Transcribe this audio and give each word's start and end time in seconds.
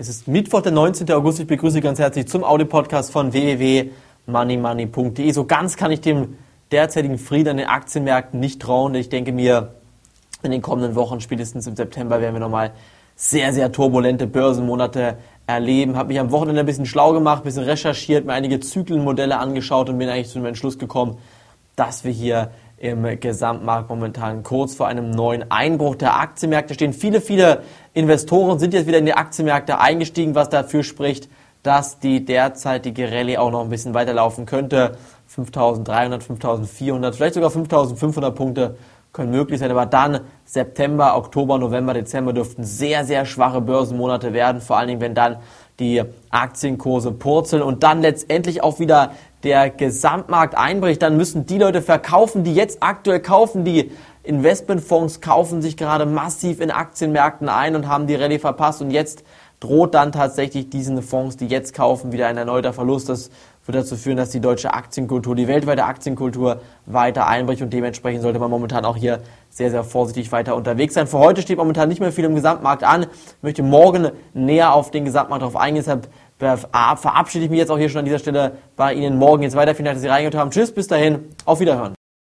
Es 0.00 0.08
ist 0.08 0.26
Mittwoch, 0.28 0.62
der 0.62 0.72
19. 0.72 1.12
August. 1.12 1.40
Ich 1.40 1.46
begrüße 1.46 1.82
ganz 1.82 1.98
herzlich 1.98 2.26
zum 2.26 2.42
Audio-Podcast 2.42 3.12
von 3.12 3.34
www.moneymoney.de. 3.34 5.30
So 5.30 5.44
ganz 5.44 5.76
kann 5.76 5.90
ich 5.90 6.00
dem 6.00 6.38
derzeitigen 6.72 7.18
Frieden 7.18 7.50
an 7.50 7.58
den 7.58 7.66
Aktienmärkten 7.66 8.40
nicht 8.40 8.62
trauen. 8.62 8.94
Ich 8.94 9.10
denke 9.10 9.30
mir, 9.32 9.74
in 10.42 10.52
den 10.52 10.62
kommenden 10.62 10.94
Wochen, 10.94 11.20
spätestens 11.20 11.66
im 11.66 11.76
September, 11.76 12.22
werden 12.22 12.32
wir 12.32 12.40
nochmal 12.40 12.72
sehr, 13.14 13.52
sehr 13.52 13.72
turbulente 13.72 14.26
Börsenmonate 14.26 15.18
erleben. 15.46 15.98
Habe 15.98 16.08
mich 16.08 16.18
am 16.18 16.30
Wochenende 16.30 16.60
ein 16.60 16.66
bisschen 16.66 16.86
schlau 16.86 17.12
gemacht, 17.12 17.42
ein 17.42 17.44
bisschen 17.44 17.64
recherchiert, 17.64 18.24
mir 18.24 18.32
einige 18.32 18.58
Zyklenmodelle 18.58 19.36
angeschaut 19.36 19.90
und 19.90 19.98
bin 19.98 20.08
eigentlich 20.08 20.28
zu 20.30 20.38
dem 20.38 20.46
Entschluss 20.46 20.78
gekommen, 20.78 21.18
dass 21.76 22.04
wir 22.04 22.12
hier 22.12 22.52
im 22.80 23.20
Gesamtmarkt 23.20 23.90
momentan 23.90 24.42
kurz 24.42 24.74
vor 24.74 24.88
einem 24.88 25.10
neuen 25.10 25.50
Einbruch 25.50 25.96
der 25.96 26.18
Aktienmärkte 26.18 26.72
stehen. 26.72 26.94
Viele, 26.94 27.20
viele 27.20 27.60
Investoren 27.92 28.58
sind 28.58 28.72
jetzt 28.72 28.86
wieder 28.86 28.96
in 28.96 29.04
die 29.04 29.12
Aktienmärkte 29.12 29.78
eingestiegen, 29.78 30.34
was 30.34 30.48
dafür 30.48 30.82
spricht, 30.82 31.28
dass 31.62 31.98
die 31.98 32.24
derzeitige 32.24 33.12
Rallye 33.12 33.36
auch 33.36 33.50
noch 33.50 33.60
ein 33.60 33.68
bisschen 33.68 33.92
weiterlaufen 33.92 34.46
könnte. 34.46 34.96
5300, 35.26 36.22
5400, 36.22 37.14
vielleicht 37.14 37.34
sogar 37.34 37.50
5500 37.50 38.34
Punkte 38.34 38.76
können 39.12 39.30
möglich 39.30 39.60
sein, 39.60 39.70
aber 39.70 39.84
dann 39.84 40.20
September, 40.46 41.16
Oktober, 41.16 41.58
November, 41.58 41.92
Dezember 41.92 42.32
dürften 42.32 42.64
sehr, 42.64 43.04
sehr 43.04 43.26
schwache 43.26 43.60
Börsenmonate 43.60 44.32
werden, 44.32 44.62
vor 44.62 44.78
allen 44.78 44.88
Dingen, 44.88 45.00
wenn 45.02 45.14
dann 45.14 45.36
die 45.80 46.02
Aktienkurse 46.30 47.10
purzeln 47.10 47.62
und 47.62 47.82
dann 47.82 48.02
letztendlich 48.02 48.62
auch 48.62 48.78
wieder 48.78 49.12
der 49.42 49.70
Gesamtmarkt 49.70 50.56
einbricht, 50.56 51.02
dann 51.02 51.16
müssen 51.16 51.46
die 51.46 51.58
Leute 51.58 51.82
verkaufen, 51.82 52.44
die 52.44 52.54
jetzt 52.54 52.82
aktuell 52.82 53.20
kaufen, 53.20 53.64
die 53.64 53.90
Investmentfonds 54.22 55.22
kaufen 55.22 55.62
sich 55.62 55.76
gerade 55.76 56.04
massiv 56.04 56.60
in 56.60 56.70
Aktienmärkten 56.70 57.48
ein 57.48 57.74
und 57.74 57.88
haben 57.88 58.06
die 58.06 58.14
Rallye 58.14 58.38
verpasst. 58.38 58.82
Und 58.82 58.90
jetzt 58.90 59.24
droht 59.60 59.94
dann 59.94 60.10
tatsächlich 60.10 60.70
diesen 60.70 61.02
Fonds, 61.02 61.36
die 61.36 61.46
jetzt 61.46 61.74
kaufen, 61.74 62.12
wieder 62.12 62.26
ein 62.26 62.36
erneuter 62.36 62.72
Verlust. 62.72 63.10
Das 63.10 63.30
wird 63.66 63.76
dazu 63.76 63.94
führen, 63.96 64.16
dass 64.16 64.30
die 64.30 64.40
deutsche 64.40 64.72
Aktienkultur, 64.72 65.36
die 65.36 65.46
weltweite 65.46 65.84
Aktienkultur 65.84 66.60
weiter 66.86 67.26
einbricht 67.26 67.60
und 67.62 67.70
dementsprechend 67.72 68.22
sollte 68.22 68.38
man 68.38 68.50
momentan 68.50 68.84
auch 68.86 68.96
hier 68.96 69.20
sehr, 69.50 69.70
sehr 69.70 69.84
vorsichtig 69.84 70.32
weiter 70.32 70.56
unterwegs 70.56 70.94
sein. 70.94 71.06
Für 71.06 71.18
heute 71.18 71.42
steht 71.42 71.58
momentan 71.58 71.88
nicht 71.88 72.00
mehr 72.00 72.10
viel 72.10 72.24
im 72.24 72.34
Gesamtmarkt 72.34 72.84
an. 72.84 73.02
Ich 73.02 73.42
möchte 73.42 73.62
morgen 73.62 74.10
näher 74.32 74.72
auf 74.72 74.90
den 74.90 75.04
Gesamtmarkt 75.04 75.42
darauf 75.42 75.56
eingehen. 75.56 75.84
Deshalb 75.84 76.08
verabschiede 76.98 77.44
ich 77.44 77.50
mich 77.50 77.58
jetzt 77.58 77.70
auch 77.70 77.78
hier 77.78 77.90
schon 77.90 78.00
an 78.00 78.06
dieser 78.06 78.18
Stelle 78.18 78.52
bei 78.76 78.94
Ihnen 78.94 79.18
morgen 79.18 79.42
jetzt 79.42 79.56
weiter. 79.56 79.74
Vielen 79.74 79.84
Dank, 79.84 79.96
dass 79.96 80.02
Sie 80.02 80.08
reingehört 80.08 80.36
haben. 80.36 80.50
Tschüss, 80.50 80.72
bis 80.72 80.86
dahin, 80.86 81.28
auf 81.44 81.60
Wiederhören. 81.60 81.99